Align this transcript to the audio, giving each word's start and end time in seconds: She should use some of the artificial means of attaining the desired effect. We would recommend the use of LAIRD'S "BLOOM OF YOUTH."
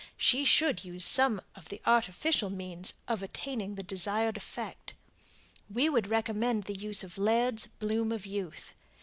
She 0.17 0.45
should 0.45 0.83
use 0.83 1.05
some 1.05 1.41
of 1.55 1.69
the 1.69 1.79
artificial 1.85 2.49
means 2.49 2.95
of 3.07 3.21
attaining 3.21 3.75
the 3.75 3.83
desired 3.83 4.35
effect. 4.35 4.95
We 5.71 5.89
would 5.89 6.07
recommend 6.07 6.63
the 6.63 6.73
use 6.73 7.03
of 7.03 7.19
LAIRD'S 7.19 7.67
"BLOOM 7.67 8.11
OF 8.11 8.25
YOUTH." 8.25 8.73